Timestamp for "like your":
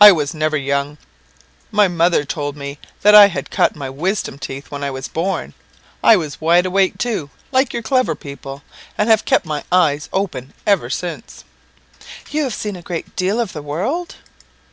7.52-7.82